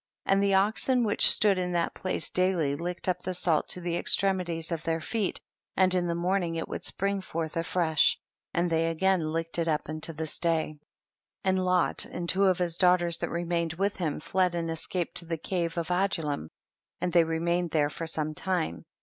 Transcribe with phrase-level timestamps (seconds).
[0.23, 0.33] 54.
[0.33, 3.97] And the oxen which stood in that place daily licked up tlie salt to the
[3.97, 5.39] extremities of their feet,
[5.77, 8.17] and in the morning it would spring forth afresh,
[8.51, 10.69] and they again licked it up unto this day.
[11.43, 11.43] 55.
[11.43, 15.25] And Lot and two of his daughters that remained with him fled and escaped to
[15.25, 16.49] the cave of Adullam,
[16.99, 18.81] and they remained there for some time.